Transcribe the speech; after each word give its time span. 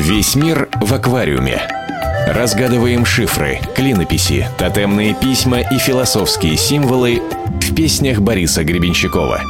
Весь 0.00 0.34
мир 0.34 0.70
в 0.80 0.94
аквариуме. 0.94 1.60
Разгадываем 2.26 3.04
шифры, 3.04 3.60
клинописи, 3.76 4.48
тотемные 4.56 5.14
письма 5.14 5.60
и 5.60 5.76
философские 5.76 6.56
символы 6.56 7.20
в 7.60 7.74
песнях 7.74 8.20
Бориса 8.20 8.64
Гребенщикова. 8.64 9.42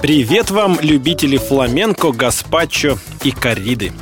Привет 0.00 0.50
вам, 0.50 0.78
любители 0.80 1.36
фламенко, 1.36 2.12
гаспачо 2.12 2.96
и 3.22 3.32
корриды. 3.32 3.92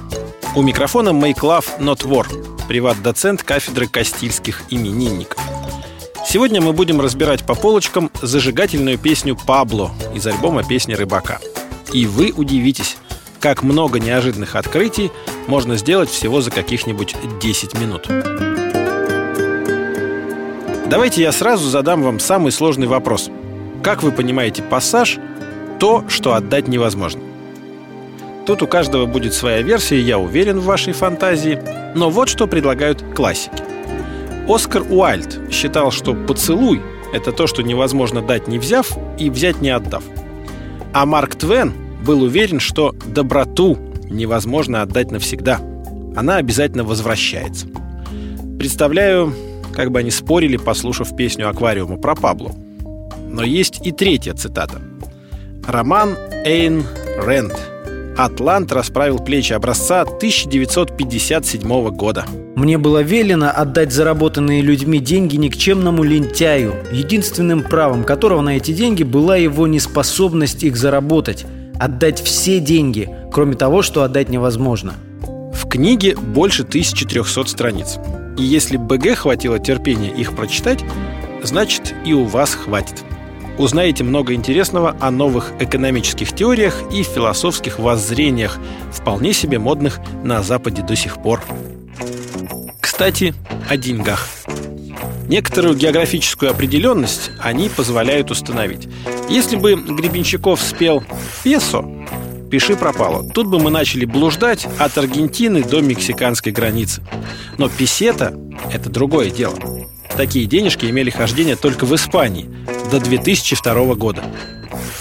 У 0.54 0.62
микрофона 0.62 1.12
Мейклав 1.12 1.80
Нотвор, 1.80 2.28
приват-доцент 2.68 3.42
кафедры 3.42 3.88
Кастильских 3.88 4.62
именинников. 4.70 5.42
Сегодня 6.24 6.60
мы 6.60 6.72
будем 6.72 7.00
разбирать 7.00 7.44
по 7.44 7.56
полочкам 7.56 8.12
зажигательную 8.22 8.98
песню 8.98 9.36
«Пабло» 9.44 9.90
из 10.14 10.24
альбома 10.24 10.62
«Песня 10.62 10.96
рыбака». 10.96 11.40
И 11.92 12.06
вы 12.06 12.32
удивитесь, 12.36 12.96
как 13.44 13.62
много 13.62 14.00
неожиданных 14.00 14.56
открытий 14.56 15.12
можно 15.48 15.76
сделать 15.76 16.08
всего 16.08 16.40
за 16.40 16.50
каких-нибудь 16.50 17.14
10 17.42 17.78
минут. 17.78 18.08
Давайте 20.88 21.20
я 21.20 21.30
сразу 21.30 21.68
задам 21.68 22.02
вам 22.02 22.20
самый 22.20 22.52
сложный 22.52 22.86
вопрос. 22.86 23.28
Как 23.82 24.02
вы 24.02 24.12
понимаете 24.12 24.62
пассаж 24.62 25.18
«то, 25.78 26.04
что 26.08 26.32
отдать 26.32 26.68
невозможно»? 26.68 27.20
Тут 28.46 28.62
у 28.62 28.66
каждого 28.66 29.04
будет 29.04 29.34
своя 29.34 29.60
версия, 29.60 30.00
я 30.00 30.18
уверен 30.18 30.60
в 30.60 30.64
вашей 30.64 30.94
фантазии, 30.94 31.60
но 31.94 32.08
вот 32.08 32.30
что 32.30 32.46
предлагают 32.46 33.04
классики. 33.14 33.62
Оскар 34.48 34.84
Уайльд 34.88 35.52
считал, 35.52 35.90
что 35.90 36.14
поцелуй– 36.14 36.80
это 37.12 37.30
то, 37.30 37.46
что 37.46 37.62
невозможно 37.62 38.22
дать 38.22 38.48
не 38.48 38.58
взяв 38.58 38.96
и 39.18 39.28
взять 39.28 39.60
не 39.60 39.68
отдав. 39.68 40.02
А 40.94 41.04
Марк 41.04 41.34
Твен 41.34 41.83
был 42.04 42.22
уверен, 42.22 42.60
что 42.60 42.94
доброту 43.06 43.78
невозможно 44.10 44.82
отдать 44.82 45.10
навсегда. 45.10 45.60
Она 46.14 46.36
обязательно 46.36 46.84
возвращается. 46.84 47.66
Представляю, 48.58 49.34
как 49.72 49.90
бы 49.90 49.98
они 49.98 50.10
спорили, 50.10 50.56
послушав 50.56 51.16
песню 51.16 51.48
аквариума 51.48 51.96
про 51.96 52.14
Пабло. 52.14 52.52
Но 53.28 53.42
есть 53.42 53.84
и 53.84 53.90
третья 53.90 54.34
цитата. 54.34 54.80
Роман 55.66 56.16
Эйн 56.44 56.84
Рэнд 57.18 57.54
«Атлант 58.16 58.70
расправил 58.70 59.18
плечи» 59.18 59.52
образца 59.54 60.02
1957 60.02 61.88
года. 61.90 62.26
Мне 62.54 62.78
было 62.78 63.02
велено 63.02 63.50
отдать 63.50 63.92
заработанные 63.92 64.62
людьми 64.62 65.00
деньги 65.00 65.34
никчемному 65.34 66.04
лентяю, 66.04 66.74
единственным 66.92 67.64
правом 67.64 68.04
которого 68.04 68.40
на 68.42 68.56
эти 68.56 68.70
деньги 68.72 69.02
была 69.02 69.36
его 69.36 69.66
неспособность 69.66 70.62
их 70.62 70.76
заработать– 70.76 71.44
отдать 71.78 72.20
все 72.22 72.60
деньги, 72.60 73.08
кроме 73.32 73.54
того, 73.54 73.82
что 73.82 74.02
отдать 74.02 74.28
невозможно. 74.28 74.94
В 75.52 75.68
книге 75.68 76.16
больше 76.16 76.62
1300 76.62 77.46
страниц. 77.46 77.98
И 78.38 78.42
если 78.42 78.76
БГ 78.76 79.16
хватило 79.16 79.58
терпения 79.58 80.10
их 80.10 80.34
прочитать, 80.34 80.84
значит 81.42 81.94
и 82.04 82.12
у 82.12 82.24
вас 82.24 82.54
хватит. 82.54 83.04
Узнаете 83.56 84.02
много 84.02 84.34
интересного 84.34 84.96
о 84.98 85.10
новых 85.12 85.52
экономических 85.60 86.34
теориях 86.34 86.82
и 86.92 87.04
философских 87.04 87.78
воззрениях, 87.78 88.58
вполне 88.92 89.32
себе 89.32 89.60
модных 89.60 90.00
на 90.24 90.42
Западе 90.42 90.82
до 90.82 90.96
сих 90.96 91.22
пор. 91.22 91.40
Кстати, 92.80 93.34
о 93.68 93.76
деньгах. 93.76 94.28
Некоторую 95.28 95.76
географическую 95.76 96.50
определенность 96.50 97.30
они 97.40 97.68
позволяют 97.68 98.30
установить. 98.30 98.88
Если 99.28 99.56
бы 99.56 99.74
Гребенщиков 99.74 100.60
спел 100.60 101.02
«Песо», 101.42 101.84
пиши 102.50 102.76
пропало. 102.76 103.28
Тут 103.28 103.48
бы 103.48 103.58
мы 103.58 103.70
начали 103.70 104.04
блуждать 104.04 104.66
от 104.78 104.96
Аргентины 104.96 105.64
до 105.64 105.80
мексиканской 105.80 106.52
границы. 106.52 107.02
Но 107.58 107.68
песета– 107.68 108.38
это 108.72 108.90
другое 108.90 109.30
дело. 109.30 109.56
Такие 110.16 110.46
денежки 110.46 110.86
имели 110.86 111.10
хождение 111.10 111.56
только 111.56 111.84
в 111.86 111.94
Испании 111.94 112.48
до 112.90 113.00
2002 113.00 113.94
года. 113.94 114.22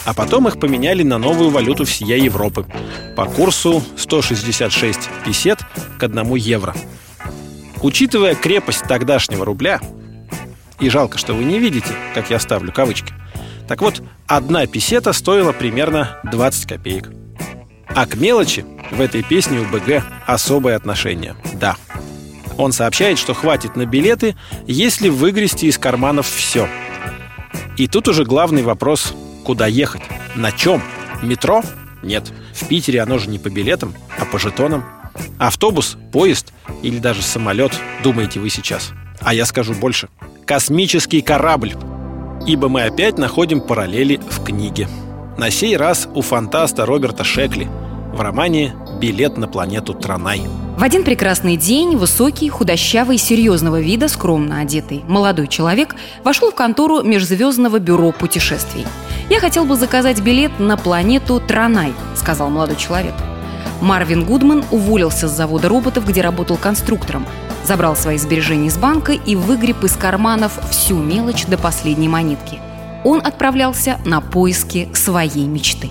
А 0.06 0.14
потом 0.14 0.48
их 0.48 0.60
поменяли 0.60 1.04
на 1.04 1.18
новую 1.18 1.50
валюту 1.50 1.86
всея 1.86 2.18
Европы 2.18 2.66
по 3.16 3.26
курсу 3.26 3.84
166 3.98 5.00
песет 5.26 5.60
к 6.00 6.04
1 6.04 6.36
евро. 6.36 6.76
Учитывая 7.82 8.34
крепость 8.34 8.84
тогдашнего 8.88 9.46
рубля, 9.46 9.80
и 10.80 10.90
жалко, 10.90 11.18
что 11.18 11.34
вы 11.34 11.44
не 11.44 11.60
видите, 11.60 11.94
как 12.16 12.30
я 12.30 12.40
ставлю 12.40 12.72
кавычки, 12.72 13.14
так 13.68 13.82
вот, 13.82 14.02
одна 14.28 14.66
песета 14.68 15.14
стоила 15.14 15.52
примерно 15.52 16.20
20 16.24 16.68
копеек. 16.68 17.12
А 17.88 18.06
к 18.06 18.16
мелочи 18.16 18.66
в 18.92 19.00
этой 19.00 19.24
песне 19.24 19.60
у 19.60 19.66
БГ 19.66 20.04
особое 20.26 20.76
отношение. 20.76 21.36
Да. 21.54 21.78
Он 22.58 22.72
сообщает, 22.72 23.18
что 23.18 23.34
хватит 23.34 23.76
на 23.76 23.86
билеты, 23.86 24.36
если 24.68 25.10
выгрести 25.10 25.66
из 25.66 25.78
карманов 25.78 26.28
все. 26.28 26.68
И 27.78 27.88
тут 27.88 28.08
уже 28.08 28.24
главный 28.26 28.64
вопрос– 28.64 29.14
куда 29.44 29.68
ехать? 29.68 30.04
На 30.36 30.52
чем? 30.52 30.82
Метро? 31.22 31.64
Нет. 32.02 32.32
В 32.54 32.68
Питере 32.68 33.02
оно 33.02 33.18
же 33.18 33.30
не 33.30 33.40
по 33.40 33.50
билетам, 33.50 33.94
а 34.18 34.26
по 34.26 34.40
жетонам. 34.40 34.86
Автобус, 35.40 35.98
поезд 36.12 36.54
или 36.82 37.00
даже 37.00 37.22
самолет, 37.22 37.74
думаете 38.04 38.40
вы 38.40 38.50
сейчас. 38.50 38.92
А 39.20 39.34
я 39.34 39.46
скажу 39.46 39.74
больше. 39.74 40.10
Космический 40.46 41.22
корабль 41.22 41.74
ибо 42.46 42.70
мы 42.70 42.84
опять 42.84 43.18
находим 43.18 43.62
параллели 43.62 44.20
в 44.30 44.44
книге. 44.44 44.88
На 45.38 45.50
сей 45.50 45.76
раз 45.78 46.08
у 46.14 46.22
фантаста 46.22 46.86
Роберта 46.86 47.24
Шекли 47.24 47.68
в 48.14 48.22
романе 48.22 48.76
«Билет 49.00 49.38
на 49.38 49.48
планету 49.48 49.94
Транай». 49.94 50.42
В 50.78 50.84
один 50.84 51.04
прекрасный 51.04 51.56
день 51.56 51.96
высокий, 51.96 52.50
худощавый, 52.50 53.18
серьезного 53.18 53.80
вида, 53.80 54.08
скромно 54.08 54.60
одетый 54.60 55.04
молодой 55.08 55.48
человек 55.48 55.96
вошел 56.24 56.52
в 56.52 56.56
контору 56.56 57.04
Межзвездного 57.04 57.80
бюро 57.80 58.12
путешествий. 58.12 58.86
«Я 59.30 59.40
хотел 59.40 59.66
бы 59.66 59.76
заказать 59.76 60.22
билет 60.22 60.60
на 60.60 60.78
планету 60.78 61.40
Транай»,— 61.40 61.94
сказал 62.16 62.50
молодой 62.50 62.76
человек. 62.76 63.14
Марвин 63.82 64.26
Гудман 64.26 64.64
уволился 64.72 65.28
с 65.28 65.36
завода 65.36 65.70
роботов, 65.70 66.06
где 66.08 66.22
работал 66.22 66.58
конструктором, 66.58 67.26
забрал 67.66 67.96
свои 67.96 68.18
сбережения 68.18 68.68
из 68.68 68.78
банка 68.78 69.14
и 69.14 69.36
выгреб 69.36 69.84
из 69.84 69.96
карманов 69.96 70.60
всю 70.70 70.96
мелочь 70.98 71.46
до 71.46 71.58
последней 71.58 72.08
монетки. 72.08 72.60
Он 73.04 73.20
отправлялся 73.26 74.00
на 74.06 74.22
поиски 74.22 74.90
своей 74.94 75.46
мечты. 75.46 75.90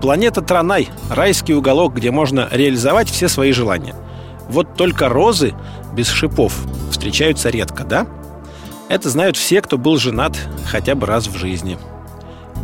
Планета 0.00 0.42
Транай– 0.42 0.88
райский 1.10 1.54
уголок, 1.54 1.94
где 1.94 2.10
можно 2.10 2.48
реализовать 2.50 3.10
все 3.10 3.28
свои 3.28 3.52
желания. 3.52 3.94
Вот 4.48 4.76
только 4.76 5.08
розы 5.08 5.54
без 5.92 6.08
шипов 6.08 6.54
встречаются 6.90 7.50
редко, 7.50 7.84
да? 7.84 8.06
Это 8.88 9.10
знают 9.10 9.36
все, 9.36 9.60
кто 9.60 9.76
был 9.76 9.98
женат 9.98 10.36
хотя 10.64 10.94
бы 10.94 11.06
раз 11.06 11.26
в 11.26 11.36
жизни. 11.36 11.78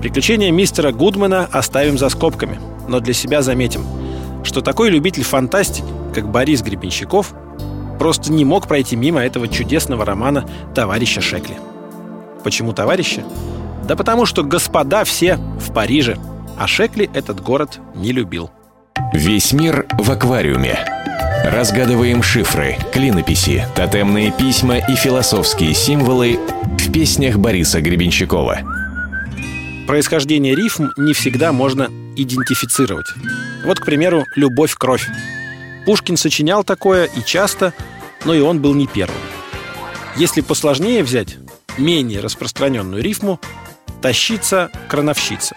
Приключения 0.01 0.51
мистера 0.51 0.93
Гудмана 0.93 1.49
оставим 1.51 1.99
за 1.99 2.09
скобками, 2.09 2.59
но 2.89 3.01
для 3.01 3.13
себя 3.13 3.43
заметим, 3.43 3.85
что 4.45 4.61
такой 4.61 4.91
любитель 4.91 5.25
фантастики, 5.25 5.89
как 6.15 6.31
Борис 6.31 6.63
Гребенщиков, 6.63 7.35
просто 7.99 8.33
не 8.33 8.45
мог 8.45 8.69
пройти 8.69 8.97
мимо 8.97 9.21
этого 9.21 9.49
чудесного 9.49 10.05
романа 10.05 10.49
товарища 10.75 11.21
Шекли. 11.21 11.57
Почему 12.43 12.73
товарища? 12.73 13.25
Да 13.87 13.97
потому 13.97 14.27
что 14.27 14.43
господа 14.43 15.05
все 15.05 15.37
в 15.59 15.73
Париже, 15.73 16.17
а 16.59 16.67
Шекли 16.67 17.11
этот 17.15 17.41
город 17.41 17.81
не 17.95 18.13
любил. 18.13 18.51
Весь 19.13 19.53
мир 19.53 19.87
в 19.99 20.11
аквариуме. 20.11 20.79
Разгадываем 21.45 22.23
шифры, 22.23 22.77
клинописи, 22.93 23.67
тотемные 23.77 24.33
письма 24.33 24.79
и 24.79 24.95
философские 24.95 25.75
символы 25.75 26.39
в 26.79 26.91
песнях 26.91 27.37
Бориса 27.37 27.83
Гребенщикова. 27.83 28.61
Происхождение 29.87 30.55
рифм 30.55 30.89
не 30.97 31.13
всегда 31.13 31.53
можно 31.53 31.89
идентифицировать. 32.17 33.07
Вот, 33.67 33.79
к 33.79 33.85
примеру, 33.85 34.25
«Любовь-кровь». 34.37 35.07
Пушкин 35.85 36.17
сочинял 36.17 36.65
такое 36.65 37.05
и 37.05 37.23
часто, 37.25 37.75
но 38.25 38.35
и 38.35 38.41
он 38.41 38.61
был 38.61 38.75
не 38.75 38.87
первым. 38.87 39.21
Если 40.17 40.41
посложнее 40.41 41.03
взять 41.03 41.37
менее 41.77 42.21
распространенную 42.21 43.03
рифму 43.03 43.41
«тащиться, 44.01 44.71
крановщица», 44.89 45.57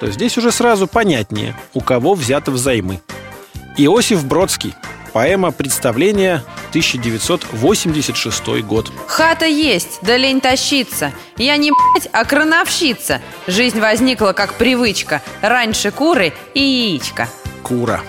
то 0.00 0.10
здесь 0.10 0.36
уже 0.36 0.50
сразу 0.52 0.86
понятнее, 0.86 1.56
у 1.74 1.80
кого 1.80 2.14
взято 2.14 2.50
взаймы. 2.50 3.00
Иосиф 3.76 4.24
Бродский. 4.24 4.74
Поэма 5.12 5.50
«Представление», 5.50 6.42
1986 6.70 8.62
год. 8.62 8.90
Хата 9.06 9.44
есть, 9.44 9.98
да 10.00 10.16
лень 10.16 10.40
тащиться. 10.40 11.12
Я 11.36 11.58
не 11.58 11.70
б***ь, 11.70 12.08
а 12.12 12.24
крановщица. 12.24 13.20
Жизнь 13.46 13.78
возникла 13.78 14.32
как 14.32 14.54
привычка. 14.54 15.20
Раньше 15.42 15.90
куры 15.90 16.32
и 16.54 16.62
яичко. 16.62 17.28
Кура. 17.62 18.00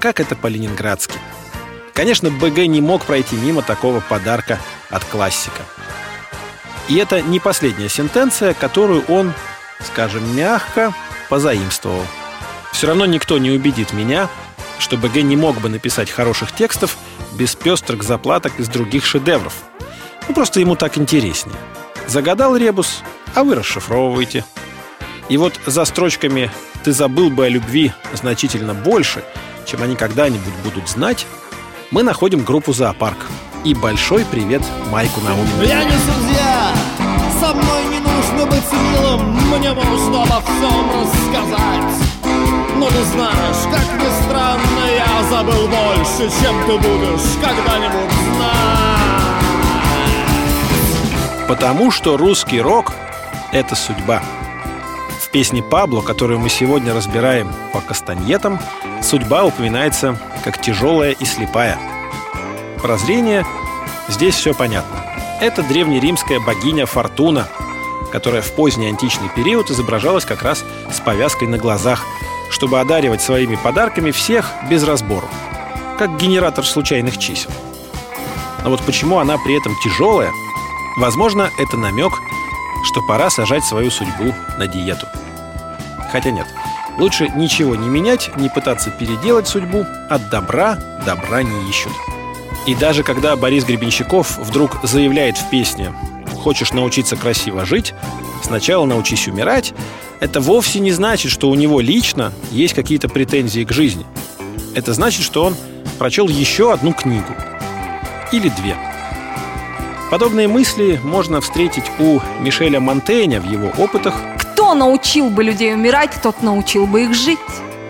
Как 0.00 0.18
это 0.18 0.34
по-ленинградски? 0.34 1.18
Конечно, 1.92 2.30
БГ 2.30 2.66
не 2.66 2.80
мог 2.80 3.04
пройти 3.04 3.36
мимо 3.36 3.60
такого 3.60 4.00
подарка 4.00 4.58
от 4.88 5.04
классика. 5.04 5.62
И 6.88 6.96
это 6.96 7.20
не 7.20 7.38
последняя 7.38 7.90
сентенция, 7.90 8.54
которую 8.54 9.04
он, 9.08 9.34
скажем 9.84 10.34
мягко, 10.34 10.94
позаимствовал. 11.28 12.02
Все 12.72 12.86
равно 12.86 13.04
никто 13.04 13.36
не 13.36 13.50
убедит 13.50 13.92
меня, 13.92 14.30
что 14.78 14.96
БГ 14.96 15.16
не 15.16 15.36
мог 15.36 15.60
бы 15.60 15.68
написать 15.68 16.10
хороших 16.10 16.52
текстов 16.52 16.96
без 17.34 17.54
пестрых 17.54 18.02
заплаток 18.02 18.58
из 18.58 18.68
других 18.68 19.04
шедевров. 19.04 19.52
Ну, 20.26 20.34
просто 20.34 20.60
ему 20.60 20.76
так 20.76 20.96
интереснее. 20.96 21.58
Загадал 22.06 22.56
ребус, 22.56 23.02
а 23.34 23.44
вы 23.44 23.54
расшифровываете. 23.54 24.46
И 25.28 25.36
вот 25.36 25.60
за 25.66 25.84
строчками 25.84 26.50
«Ты 26.84 26.92
забыл 26.92 27.28
бы 27.28 27.44
о 27.44 27.50
любви 27.50 27.92
значительно 28.14 28.72
больше», 28.72 29.22
чем 29.70 29.82
они 29.82 29.94
когда-нибудь 29.94 30.54
будут 30.64 30.88
знать, 30.88 31.26
мы 31.92 32.02
находим 32.02 32.42
группу 32.42 32.72
«Зоопарк». 32.72 33.28
И 33.62 33.72
большой 33.72 34.24
привет 34.24 34.62
Майку 34.90 35.20
Наумину. 35.20 35.62
Я 35.62 35.84
не 35.84 35.92
судья, 35.92 36.72
со 37.38 37.54
мной 37.54 37.84
не 37.84 38.00
нужно 38.00 38.46
быть 38.46 38.72
милым, 38.72 39.36
мне 39.58 39.72
нужно 39.72 40.22
обо 40.24 40.40
всем 40.40 40.90
рассказать. 40.90 41.94
Но 42.78 42.88
ты 42.88 43.04
знаешь, 43.04 43.62
как 43.70 43.84
ни 44.00 44.24
странно, 44.24 44.84
я 44.96 45.22
забыл 45.30 45.68
больше, 45.68 46.28
чем 46.42 46.56
ты 46.66 46.76
будешь 46.76 47.38
когда-нибудь 47.40 48.12
знать. 48.34 48.58
Потому 51.46 51.92
что 51.92 52.16
русский 52.16 52.60
рок— 52.60 52.92
это 53.52 53.76
судьба. 53.76 54.20
В 55.20 55.30
песне 55.30 55.62
Пабло, 55.62 56.00
которую 56.00 56.40
мы 56.40 56.48
сегодня 56.48 56.92
разбираем 56.92 57.52
по 57.72 57.80
кастаньетам, 57.80 58.58
судьба 59.02 59.44
упоминается 59.44 60.16
как 60.44 60.60
тяжелая 60.60 61.12
и 61.12 61.24
слепая. 61.24 61.78
Прозрение— 62.80 63.44
здесь 64.08 64.34
все 64.34 64.54
понятно. 64.54 65.04
Это 65.40 65.62
древнеримская 65.62 66.40
богиня 66.40 66.86
Фортуна, 66.86 67.48
которая 68.12 68.42
в 68.42 68.52
поздний 68.52 68.88
античный 68.88 69.28
период 69.28 69.70
изображалась 69.70 70.24
как 70.24 70.42
раз 70.42 70.64
с 70.92 71.00
повязкой 71.00 71.48
на 71.48 71.58
глазах, 71.58 72.04
чтобы 72.50 72.80
одаривать 72.80 73.22
своими 73.22 73.56
подарками 73.56 74.10
всех 74.10 74.52
без 74.68 74.82
разбору, 74.82 75.28
как 75.98 76.16
генератор 76.16 76.64
случайных 76.66 77.18
чисел. 77.18 77.50
Но 78.64 78.70
вот 78.70 78.82
почему 78.82 79.18
она 79.18 79.38
при 79.38 79.58
этом 79.58 79.74
тяжелая, 79.82 80.32
возможно, 80.96 81.50
это 81.58 81.76
намек, 81.76 82.12
что 82.84 83.02
пора 83.02 83.30
сажать 83.30 83.64
свою 83.64 83.90
судьбу 83.90 84.34
на 84.58 84.66
диету. 84.66 85.06
Хотя 86.12 86.30
нет, 86.30 86.46
лучше 87.00 87.28
ничего 87.34 87.74
не 87.74 87.88
менять, 87.88 88.30
не 88.36 88.48
пытаться 88.48 88.90
переделать 88.90 89.48
судьбу, 89.48 89.86
от 90.08 90.28
добра 90.30 90.78
добра 91.04 91.42
не 91.42 91.68
ищут. 91.68 91.92
И 92.66 92.74
даже 92.74 93.02
когда 93.02 93.34
Борис 93.36 93.64
Гребенщиков 93.64 94.38
вдруг 94.38 94.78
заявляет 94.82 95.38
в 95.38 95.48
песне 95.48 95.92
«Хочешь 96.42 96.72
научиться 96.72 97.16
красиво 97.16 97.64
жить? 97.64 97.94
Сначала 98.42 98.84
научись 98.84 99.26
умирать», 99.28 99.72
это 100.20 100.40
вовсе 100.40 100.80
не 100.80 100.92
значит, 100.92 101.32
что 101.32 101.48
у 101.48 101.54
него 101.54 101.80
лично 101.80 102.32
есть 102.50 102.74
какие-то 102.74 103.08
претензии 103.08 103.64
к 103.64 103.72
жизни. 103.72 104.04
Это 104.74 104.92
значит, 104.92 105.24
что 105.24 105.44
он 105.44 105.56
прочел 105.98 106.28
еще 106.28 106.72
одну 106.72 106.92
книгу. 106.92 107.34
Или 108.30 108.50
две. 108.50 108.76
Подобные 110.10 110.48
мысли 110.48 111.00
можно 111.02 111.40
встретить 111.40 111.84
у 111.98 112.20
Мишеля 112.40 112.80
Монтейня 112.80 113.40
в 113.40 113.50
его 113.50 113.68
опытах 113.78 114.14
Кто 114.70 114.76
научил 114.76 115.30
бы 115.30 115.42
людей 115.42 115.74
умирать, 115.74 116.12
тот 116.22 116.44
научил 116.44 116.86
бы 116.86 117.02
их 117.02 117.12
жить. 117.12 117.40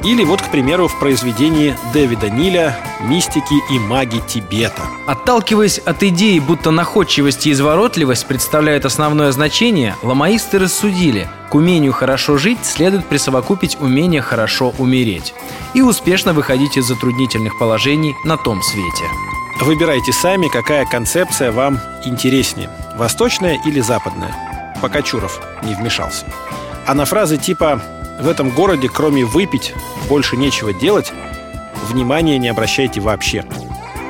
или 0.02 0.24
вот, 0.24 0.40
к 0.40 0.48
примеру, 0.48 0.88
в 0.88 0.98
произведении 0.98 1.76
Дэвида 1.92 2.30
Ниля 2.30 2.74
«Мистики 3.02 3.52
и 3.70 3.78
маги 3.78 4.22
Тибета». 4.26 4.84
Отталкиваясь 5.06 5.76
от 5.76 6.02
идеи, 6.02 6.38
будто 6.38 6.70
находчивость 6.70 7.46
и 7.46 7.52
изворотливость 7.52 8.26
представляют 8.26 8.86
основное 8.86 9.30
значение, 9.30 9.94
ламаисты 10.02 10.58
рассудили, 10.58 11.28
к 11.50 11.54
умению 11.54 11.92
хорошо 11.92 12.38
жить 12.38 12.64
следует 12.64 13.04
присовокупить 13.04 13.76
умение 13.78 14.22
хорошо 14.22 14.72
умереть 14.78 15.34
и 15.74 15.82
успешно 15.82 16.32
выходить 16.32 16.78
из 16.78 16.86
затруднительных 16.86 17.58
положений 17.58 18.14
на 18.24 18.38
том 18.38 18.62
свете. 18.62 19.04
Выбирайте 19.60 20.14
сами, 20.14 20.48
какая 20.48 20.86
концепция 20.86 21.52
вам 21.52 21.78
интереснее– 22.06 22.70
восточная 22.96 23.60
или 23.66 23.80
западная. 23.80 24.34
Пока 24.80 25.02
Чуров 25.02 25.42
не 25.62 25.74
вмешался. 25.74 26.24
А 26.90 26.94
на 26.94 27.04
фразы 27.04 27.36
типа 27.36 27.80
«в 28.20 28.26
этом 28.26 28.50
городе, 28.50 28.88
кроме 28.92 29.24
выпить, 29.24 29.74
больше 30.08 30.36
нечего 30.36 30.72
делать» 30.72 31.12
внимания 31.88 32.36
не 32.36 32.48
обращайте 32.48 33.00
вообще. 33.00 33.44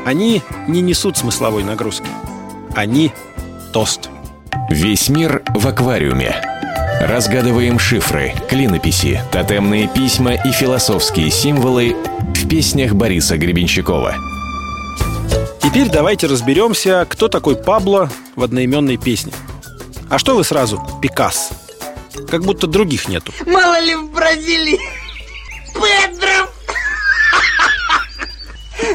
Они 0.07 0.41
не 0.67 0.81
несут 0.81 1.19
смысловой 1.19 1.63
нагрузки. 1.63 2.07
Они– 2.75 3.13
тост. 3.75 4.09
Весь 4.71 5.11
мир 5.11 5.43
в 5.49 5.69
аквариуме. 5.69 6.35
Разгадываем 7.03 7.79
шифры, 7.79 8.33
клинописи, 8.49 9.23
тотемные 9.31 9.87
письма 9.87 10.33
и 10.33 10.51
философские 10.51 11.31
символы 11.31 11.95
в 12.35 12.49
песнях 12.49 12.95
Бориса 12.95 13.37
Гребенщикова. 13.37 14.15
Теперь 15.63 15.91
давайте 15.91 16.29
разберемся, 16.29 17.07
кто 17.07 17.29
такой 17.29 17.57
Пабло 17.57 18.09
в 18.37 18.43
одноименной 18.43 18.97
песне. 18.97 19.35
А 20.09 20.19
что 20.19 20.35
вы 20.35 20.45
сразу 20.45 20.83
Пикассо? 21.03 21.60
Как 22.29 22.45
будто 22.45 22.67
других 22.67 23.09
нету. 23.09 23.33
Мало 23.47 23.81
ли 23.81 23.95
в 23.95 24.11
Бразилии 24.11 24.81
Педро 25.75 26.49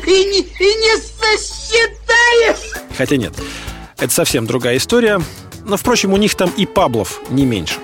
и 0.06 0.26
не, 0.26 0.40
и 0.40 0.76
не 0.76 0.98
сосчитаешь 0.98 2.84
Хотя 2.98 3.18
нет, 3.18 3.34
это 3.98 4.14
совсем 4.14 4.46
другая 4.46 4.78
история. 4.78 5.22
Но, 5.66 5.78
впрочем, 5.78 6.14
у 6.14 6.18
них 6.18 6.36
там 6.36 6.52
и 6.58 6.66
Паблов 6.66 7.22
не 7.30 7.46
меньше. 7.46 7.80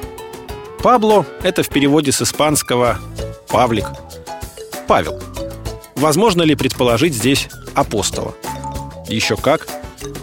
Пабло– 0.83 1.25
это 1.43 1.63
в 1.63 1.69
переводе 1.69 2.11
с 2.11 2.21
испанского 2.21 2.99
«Павлик». 3.47 3.87
Павел. 4.87 5.21
Возможно 5.95 6.41
ли 6.43 6.55
предположить 6.55 7.13
здесь 7.13 7.49
апостола? 7.73 8.35
Еще 9.07 9.35
как. 9.35 9.67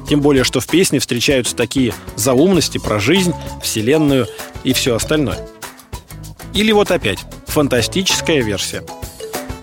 Тем 0.08 0.20
более, 0.20 0.44
что 0.44 0.60
в 0.60 0.66
песне 0.66 0.98
встречаются 0.98 1.54
такие 1.54 1.92
заумности 2.16 2.78
про 2.78 2.98
жизнь, 2.98 3.34
вселенную 3.62 4.26
и 4.64 4.72
все 4.72 4.94
остальное. 4.94 5.38
Или 6.54 6.72
вот 6.72 6.90
опять, 6.90 7.20
фантастическая 7.46 8.42
версия. 8.42 8.82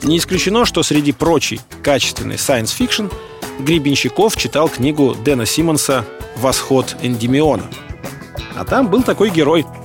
Не 0.03 0.17
исключено, 0.17 0.65
что 0.65 0.83
среди 0.83 1.11
прочей 1.11 1.59
качественной 1.83 2.35
science 2.35 2.75
fiction 2.77 3.11
Гребенщиков 3.59 4.35
читал 4.37 4.69
книгу 4.69 5.15
Дэна 5.15 5.45
Симмонса 5.45 6.05
«Восход 6.37 6.95
Эндимиона». 7.01 7.65
А 8.55 8.65
там 8.65 8.87
был 8.89 9.03
такой 9.03 9.29
герой– 9.29 9.65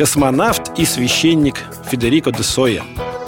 космонавт 0.00 0.78
и 0.78 0.86
священник 0.86 1.56
Федерико 1.90 2.32
де 2.32 2.42
Соя, 2.42 2.82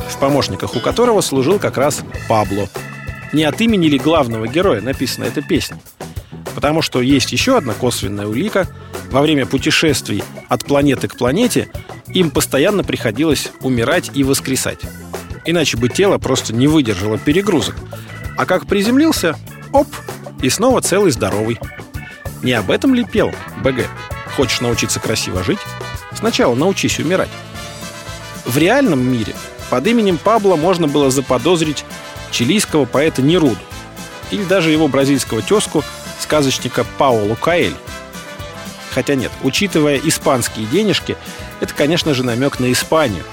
в 0.08 0.18
помощниках 0.18 0.74
у 0.74 0.80
которого 0.80 1.20
служил 1.20 1.58
как 1.58 1.76
раз 1.76 2.02
Пабло. 2.30 2.66
Не 3.34 3.44
от 3.44 3.60
имени 3.60 3.88
ли 3.88 3.98
главного 3.98 4.48
героя 4.48 4.80
написана 4.80 5.24
эта 5.24 5.42
песня? 5.42 5.78
Потому 6.54 6.80
что 6.80 7.02
есть 7.02 7.30
еще 7.30 7.58
одна 7.58 7.74
косвенная 7.74 8.26
улика. 8.26 8.68
Во 9.12 9.20
время 9.20 9.44
путешествий 9.44 10.24
от 10.48 10.64
планеты 10.64 11.06
к 11.06 11.18
планете 11.18 11.68
им 12.08 12.30
постоянно 12.30 12.82
приходилось 12.82 13.50
умирать 13.60 14.10
и 14.14 14.24
воскресать. 14.24 14.80
Иначе 15.44 15.76
бы 15.76 15.90
тело 15.90 16.16
просто 16.16 16.54
не 16.54 16.66
выдержало 16.66 17.18
перегрузок. 17.18 17.76
А 18.38 18.46
как 18.46 18.66
приземлился, 18.66 19.36
оп, 19.70 19.86
и 20.40 20.48
снова 20.48 20.80
целый-здоровый. 20.80 21.58
Не 22.42 22.54
об 22.54 22.70
этом 22.70 22.94
ли 22.94 23.04
пел 23.04 23.30
БГ? 23.62 23.86
Хочешь 24.34 24.62
научиться 24.62 24.98
красиво 24.98 25.44
жить? 25.44 25.60
Сначала 26.14 26.54
научись 26.54 26.98
умирать. 26.98 27.28
В 28.46 28.56
реальном 28.56 29.00
мире 29.00 29.34
под 29.68 29.86
именем 29.86 30.16
Пабло 30.16 30.56
можно 30.56 30.88
было 30.88 31.10
заподозрить 31.10 31.84
чилийского 32.30 32.86
поэта 32.86 33.20
Неруду 33.20 33.60
или 34.30 34.44
даже 34.44 34.70
его 34.70 34.88
бразильского 34.88 35.42
тезку, 35.42 35.84
сказочника 36.18 36.86
Паолу 36.96 37.36
Каэль. 37.36 37.76
Хотя 38.92 39.14
нет, 39.14 39.32
учитывая 39.42 39.96
испанские 39.96 40.66
денежки, 40.66 41.16
это, 41.60 41.72
конечно 41.74 42.14
же, 42.14 42.24
намек 42.24 42.60
на 42.60 42.70
Испанию, 42.70 43.24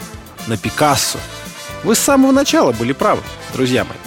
на 0.48 0.58
Пикассо. 0.58 1.20
Вы 1.84 1.96
с 1.96 2.00
самого 2.00 2.32
начала 2.32 2.72
были 2.72 2.94
правы, 2.94 3.22
друзья 3.54 3.84
мои. 3.84 3.98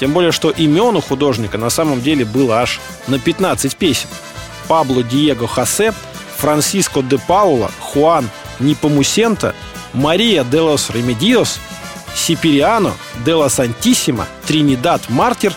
Тем 0.00 0.12
более, 0.12 0.32
что 0.32 0.50
имен 0.50 0.96
у 0.96 1.00
художника 1.00 1.58
на 1.58 1.70
самом 1.70 2.02
деле 2.02 2.24
было 2.24 2.60
аж 2.60 2.80
на 3.06 3.18
15 3.18 3.76
персон. 3.76 4.08
Пабло 4.66 5.02
Диего 5.02 5.46
Хосе, 5.46 5.94
Франсиско 6.38 7.02
де 7.02 7.18
Паула, 7.18 7.70
Хуан 7.78 8.28
Непомусено, 8.58 9.54
Мария 9.92 10.42
де 10.42 10.60
лос 10.60 10.90
Ремедиос, 10.90 11.60
Сиприано, 12.14 12.92
де 13.24 13.34
ла 13.34 13.48
Сантиссима, 13.48 14.26
Тринидад 14.46 15.08
Мартир, 15.08 15.54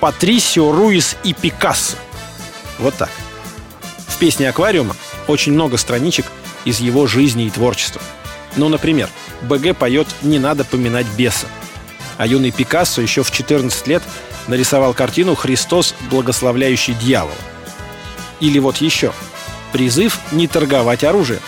Патрисио 0.00 0.72
Руис 0.72 1.16
и 1.22 1.34
Пикассо. 1.34 1.96
Вот 2.78 2.94
так. 2.94 3.10
В 4.14 4.16
песне 4.16 4.48
«Аквариума» 4.48 4.94
очень 5.26 5.52
много 5.52 5.76
страничек 5.76 6.26
из 6.64 6.78
его 6.78 7.08
жизни 7.08 7.46
и 7.46 7.50
творчества. 7.50 8.00
Ну, 8.54 8.68
например, 8.68 9.08
БГ 9.42 9.76
поет 9.76 10.06
«Не 10.22 10.38
надо 10.38 10.64
поминать 10.64 11.08
беса», 11.18 11.48
а 12.16 12.24
юный 12.24 12.52
Пикассо 12.52 13.02
еще 13.02 13.24
в 13.24 13.32
14 13.32 13.88
лет 13.88 14.04
нарисовал 14.46 14.94
картину 14.94 15.34
«Христос, 15.34 15.96
благословляющий 16.12 16.94
дьявола». 16.94 17.34
Или 18.38 18.60
вот 18.60 18.76
еще 18.76 19.12
«Призыв 19.72 20.20
не 20.30 20.46
торговать 20.46 21.02
оружием». 21.02 21.42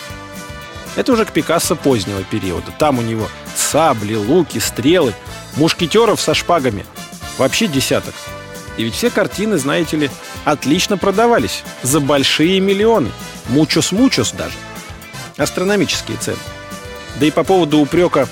Это 0.97 1.13
уже 1.13 1.23
к 1.23 1.31
Пикассо 1.31 1.77
позднего 1.77 2.21
периода. 2.23 2.73
Там 2.77 2.99
у 2.99 3.01
него 3.01 3.29
сабли, 3.55 4.15
луки, 4.15 4.59
стрелы. 4.59 5.13
Мушкетеров 5.55 6.19
со 6.19 6.33
шпагами 6.33 6.85
вообще 7.37 7.67
десяток. 7.67 8.13
И 8.77 8.83
ведь 8.83 8.95
все 8.95 9.09
картины, 9.09 9.57
знаете 9.57 9.97
ли, 9.97 10.11
отлично 10.45 10.97
продавались 10.97 11.63
за 11.81 11.99
большие 11.99 12.59
миллионы. 12.59 13.11
Мучос-мучос 13.49 14.33
даже. 14.33 14.55
Астрономические 15.37 16.17
цены. 16.17 16.37
Да 17.19 17.25
и 17.25 17.31
по 17.31 17.43
поводу 17.43 17.79
упрека 17.79 18.29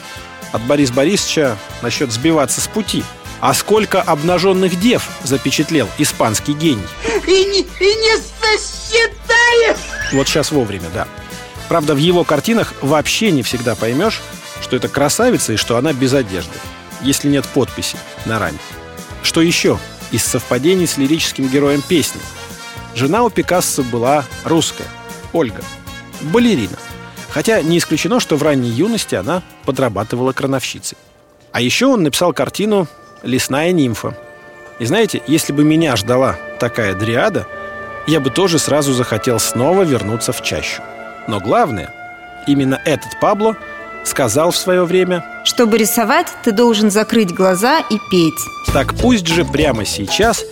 от 0.51 0.61
Бориса 0.63 0.93
Борисовича 0.93 1.57
насчет 1.81 2.11
сбиваться 2.11 2.61
с 2.61 2.67
пути. 2.67 3.03
А 3.41 3.53
сколько 3.53 4.01
обнаженных 4.01 4.79
дев 4.79 5.09
запечатлел 5.23 5.89
испанский 5.97 6.53
гений? 6.53 6.87
И 7.27 7.45
не, 7.45 7.61
и 7.61 7.95
не 7.95 8.17
сосчитаешь! 8.17 9.77
Вот 10.13 10.27
сейчас 10.27 10.51
вовремя, 10.51 10.89
да. 10.93 11.07
Правда, 11.67 11.95
в 11.95 11.97
его 11.97 12.23
картинах 12.23 12.73
вообще 12.81 13.31
не 13.31 13.43
всегда 13.43 13.75
поймешь, 13.75 14.21
что 14.61 14.75
это 14.75 14.87
красавица 14.87 15.53
и 15.53 15.57
что 15.57 15.77
она 15.77 15.93
без 15.93 16.13
одежды, 16.13 16.53
если 17.01 17.27
нет 17.27 17.45
подписи 17.47 17.97
на 18.25 18.39
раме. 18.39 18.59
Что 19.23 19.41
еще 19.41 19.79
из 20.11 20.23
совпадений 20.23 20.87
с 20.87 20.97
лирическим 20.97 21.47
героем 21.47 21.81
песни? 21.81 22.21
Жена 22.95 23.23
у 23.23 23.29
Пикассо 23.29 23.83
была 23.83 24.23
русская, 24.43 24.87
Ольга, 25.33 25.63
балерина. 26.21 26.77
Хотя 27.29 27.61
не 27.61 27.77
исключено, 27.77 28.19
что 28.19 28.37
в 28.37 28.43
ранней 28.43 28.69
юности 28.69 29.15
она 29.15 29.43
подрабатывала 29.65 30.31
крановщицей. 30.31 30.97
А 31.51 31.59
еще 31.59 31.87
он 31.87 32.03
написал 32.03 32.31
картину 32.31 32.87
«Лесная 33.23 33.71
нимфа». 33.71 34.17
И 34.79 34.85
знаете, 34.85 35.21
если 35.27 35.51
бы 35.53 35.63
меня 35.63 35.95
ждала 35.95 36.37
такая 36.59 36.95
дриада, 36.95 37.47
я 38.07 38.19
бы 38.19 38.29
тоже 38.29 38.59
сразу 38.59 38.93
захотел 38.93 39.39
снова 39.39 39.83
вернуться 39.83 40.31
в 40.31 40.41
чащу. 40.43 40.81
Но 41.27 41.39
главное, 41.39 41.93
именно 42.47 42.79
этот 42.85 43.19
Пабло 43.19 43.57
сказал 44.05 44.51
в 44.51 44.57
свое 44.57 44.85
время 44.85 45.25
Чтобы 45.43 45.77
рисовать, 45.77 46.27
ты 46.43 46.51
должен 46.51 46.91
закрыть 46.91 47.33
глаза 47.33 47.79
и 47.79 47.97
петь. 48.09 48.33
Так 48.73 48.95
пусть 48.95 49.27
же 49.27 49.45
прямо 49.45 49.85
сейчас 49.85 50.43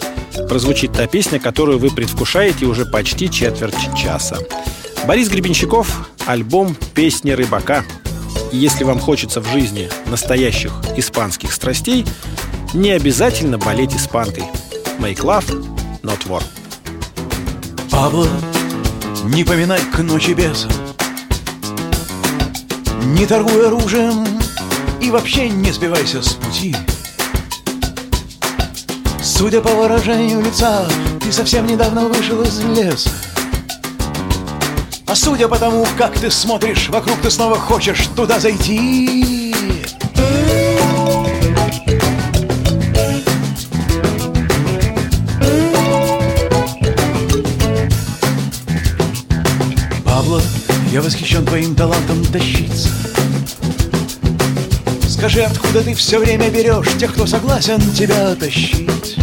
прозвучит 0.50 0.94
та 0.94 1.08
песня, 1.08 1.40
которую 1.40 1.80
вы 1.80 1.90
предвкушаете 1.90 2.66
уже 2.66 2.86
почти 2.86 3.30
четверть 3.30 3.96
часа. 3.96 4.38
Борис 5.06 5.30
Гребенщиков, 5.30 6.10
альбом 6.26 6.76
«Песни 6.94 7.32
рыбака». 7.32 7.84
И 8.52 8.58
если 8.58 8.84
вам 8.84 9.00
хочется 9.00 9.42
в 9.42 9.48
жизни 9.48 9.90
настоящих 10.08 10.72
испанских 10.96 11.52
страстей, 11.52 12.06
не 12.74 12.92
обязательно 12.92 13.58
болеть 13.58 13.96
испанкой. 13.96 14.44
Make 15.00 15.20
love, 15.20 15.46
not 16.04 16.28
war. 16.28 16.44
Пабло, 17.92 18.28
не 19.26 19.44
поминай 19.44 19.82
к 19.94 20.00
ночи 20.00 20.32
беса 20.32 20.70
Не 23.04 23.26
торгуй 23.26 23.68
оружием 23.68 24.26
и 25.02 25.12
вообще 25.12 25.50
не 25.50 25.72
сбивайся 25.72 26.22
с 26.22 26.34
пути. 26.34 26.74
Судя 29.22 29.60
по 29.62 29.70
выражению 29.72 30.42
лица, 30.42 30.88
ты 31.22 31.32
совсем 31.32 31.68
недавно 31.68 32.06
вышел 32.06 32.42
из 32.42 32.60
леса. 32.60 33.10
А 35.06 35.16
судя 35.16 35.50
по 35.50 35.58
тому, 35.60 35.86
как 35.98 36.18
ты 36.18 36.32
смотришь 36.32 36.88
вокруг, 36.90 37.20
ты 37.22 37.30
снова 37.30 37.60
хочешь 37.60 38.08
туда 38.16 38.40
зайти 38.40 39.43
восхищен 51.04 51.46
твоим 51.46 51.76
талантом 51.76 52.24
тащиться 52.26 52.88
Скажи, 55.10 55.42
откуда 55.42 55.82
ты 55.82 55.94
все 55.94 56.20
время 56.20 56.50
берешь 56.50 56.98
тех, 56.98 57.14
кто 57.14 57.26
согласен 57.26 57.80
тебя 57.92 58.36
тащить? 58.36 59.18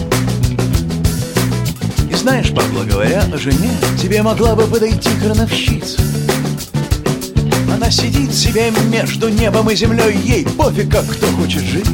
И 2.11 2.15
знаешь, 2.15 2.51
Пабло, 2.55 2.85
говоря 2.85 3.23
о 3.33 3.37
жене, 3.37 3.71
тебе 4.01 4.23
могла 4.23 4.55
бы 4.55 4.67
подойти 4.67 5.11
крановщица. 5.23 6.01
Она 7.75 7.91
сидит 7.91 8.35
себе 8.35 8.73
между 8.91 9.29
небом 9.29 9.69
и 9.71 9.77
землей, 9.77 10.17
ей 10.17 10.47
пофиг, 10.47 10.91
как 10.91 11.07
кто 11.07 11.27
хочет 11.29 11.63
жить. 11.63 11.87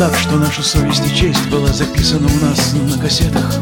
Так, 0.00 0.16
что 0.16 0.36
наша 0.36 0.62
совесть 0.62 1.06
и 1.06 1.14
честь 1.14 1.46
была 1.50 1.68
записана 1.74 2.26
у 2.26 2.46
нас 2.46 2.72
на 2.72 2.98
кассетах. 2.98 3.54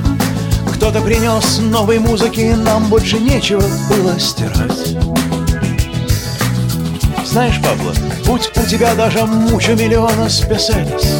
Кто-то 0.72 1.00
принес 1.00 1.58
новой 1.58 1.98
музыки, 1.98 2.54
нам 2.56 2.84
больше 2.88 3.18
нечего 3.18 3.64
было 3.90 4.20
стирать. 4.20 4.96
Знаешь, 7.26 7.60
Пабло, 7.60 7.92
будь 8.24 8.52
у 8.56 8.62
тебя 8.68 8.94
даже 8.94 9.26
мучо 9.26 9.74
миллиона 9.74 10.28
спесетес. 10.28 11.16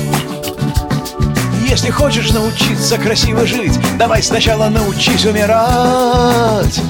Если 1.68 1.90
хочешь 1.90 2.30
научиться 2.30 2.96
красиво 2.96 3.44
жить, 3.44 3.76
давай 3.98 4.22
сначала 4.22 4.68
научись 4.68 5.26
умирать. 5.26 6.80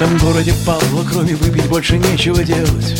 Этом 0.00 0.16
городе 0.16 0.54
Павла, 0.64 1.04
кроме 1.12 1.34
выпить, 1.34 1.66
больше 1.66 1.98
нечего 1.98 2.42
делать. 2.42 2.96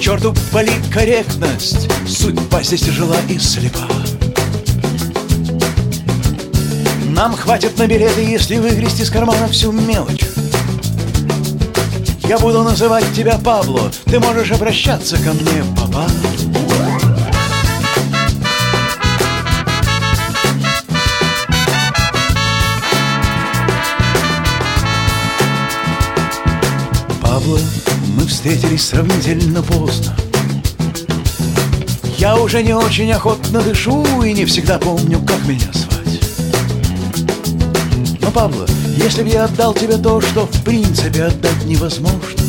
Черту 0.00 0.34
политкорректность, 0.50 1.88
судьба 2.08 2.60
здесь 2.64 2.80
тяжела 2.80 3.14
и 3.28 3.38
слепа. 3.38 3.86
Нам 7.10 7.36
хватит 7.36 7.78
на 7.78 7.86
билеты, 7.86 8.22
если 8.22 8.56
выгрести 8.56 9.02
из 9.02 9.10
кармана 9.10 9.46
всю 9.46 9.70
мелочь. 9.70 10.24
Я 12.24 12.38
буду 12.38 12.64
называть 12.64 13.04
тебя 13.14 13.38
Пабло, 13.38 13.92
ты 14.06 14.18
можешь 14.18 14.50
обращаться 14.50 15.16
ко 15.18 15.32
мне, 15.34 15.64
папа. 15.76 16.04
Встретились 28.40 28.86
сравнительно 28.86 29.62
поздно. 29.62 30.16
Я 32.16 32.38
уже 32.38 32.62
не 32.62 32.74
очень 32.74 33.12
охотно 33.12 33.60
дышу 33.60 34.02
и 34.22 34.32
не 34.32 34.46
всегда 34.46 34.78
помню, 34.78 35.20
как 35.20 35.44
меня 35.44 35.70
звать. 35.74 36.22
Но, 38.18 38.30
Пабло, 38.30 38.66
если 38.96 39.24
бы 39.24 39.28
я 39.28 39.44
отдал 39.44 39.74
тебе 39.74 39.98
то, 39.98 40.22
что 40.22 40.46
в 40.46 40.64
принципе 40.64 41.24
отдать 41.24 41.66
невозможно, 41.66 42.42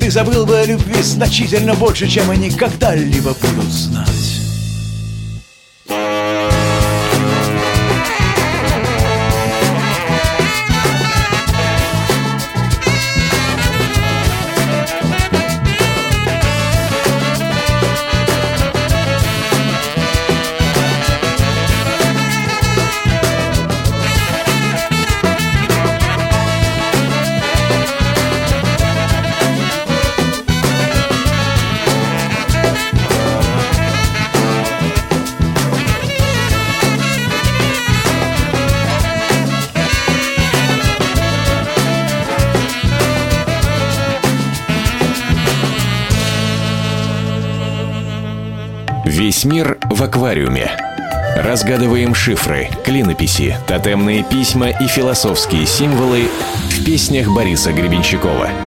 ты 0.00 0.10
забыл 0.10 0.44
бы 0.46 0.58
о 0.58 0.66
любви 0.66 1.00
значительно 1.00 1.74
больше, 1.74 2.08
чем 2.08 2.28
они 2.28 2.50
когда-либо 2.50 3.36
будут 3.40 3.70
знать. 3.70 4.37
Весь 49.38 49.44
мир 49.44 49.78
в 49.88 50.02
аквариуме. 50.02 50.68
Разгадываем 51.36 52.12
шифры, 52.12 52.70
клинописи, 52.84 53.56
тотемные 53.68 54.24
письма 54.24 54.70
и 54.70 54.88
философские 54.88 55.64
символы 55.64 56.24
в 56.70 56.84
песнях 56.84 57.28
Бориса 57.28 57.72
Гребенщикова. 57.72 58.67